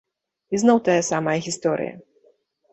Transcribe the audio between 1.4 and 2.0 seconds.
гісторыя!